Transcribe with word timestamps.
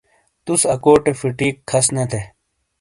توس 0.45 0.61
اکوٹے 0.73 1.11
فٹیک 1.19 1.55
کھس 1.69 1.85
نے 1.95 2.03
تھے۔ 2.11 2.21